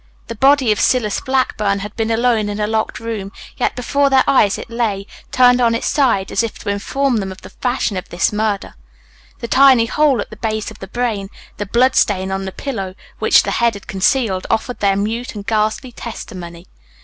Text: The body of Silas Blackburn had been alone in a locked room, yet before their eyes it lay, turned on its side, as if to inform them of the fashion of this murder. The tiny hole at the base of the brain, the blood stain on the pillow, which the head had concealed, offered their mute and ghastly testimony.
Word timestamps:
The 0.29 0.33
body 0.35 0.71
of 0.71 0.79
Silas 0.79 1.21
Blackburn 1.21 1.77
had 1.81 1.95
been 1.95 2.09
alone 2.09 2.49
in 2.49 2.59
a 2.59 2.65
locked 2.65 2.99
room, 2.99 3.31
yet 3.57 3.75
before 3.75 4.09
their 4.09 4.23
eyes 4.27 4.57
it 4.57 4.67
lay, 4.71 5.05
turned 5.31 5.61
on 5.61 5.75
its 5.75 5.85
side, 5.85 6.31
as 6.31 6.41
if 6.41 6.57
to 6.57 6.71
inform 6.71 7.17
them 7.17 7.31
of 7.31 7.43
the 7.43 7.51
fashion 7.51 7.95
of 7.97 8.09
this 8.09 8.33
murder. 8.33 8.73
The 9.41 9.47
tiny 9.47 9.85
hole 9.85 10.19
at 10.19 10.31
the 10.31 10.37
base 10.37 10.71
of 10.71 10.79
the 10.79 10.87
brain, 10.87 11.29
the 11.57 11.67
blood 11.67 11.95
stain 11.95 12.31
on 12.31 12.45
the 12.45 12.51
pillow, 12.51 12.95
which 13.19 13.43
the 13.43 13.51
head 13.51 13.75
had 13.75 13.85
concealed, 13.85 14.47
offered 14.49 14.79
their 14.79 14.95
mute 14.95 15.35
and 15.35 15.45
ghastly 15.45 15.91
testimony. 15.91 16.65